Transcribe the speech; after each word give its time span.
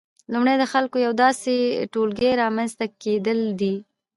لومړی 0.31 0.55
د 0.59 0.63
خلکو 0.73 0.95
د 0.97 1.01
یو 1.07 1.13
داسې 1.23 1.55
ټولګي 1.93 2.31
رامنځته 2.41 2.85
کېدل 3.01 3.39
دي 3.59 3.75